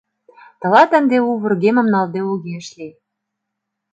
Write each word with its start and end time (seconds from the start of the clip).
Тылат 0.59 0.91
ынде 0.99 1.17
у 1.29 1.31
вургемым 1.41 1.87
налде 1.93 2.19
огеш 2.31 2.67
лий. 2.77 2.93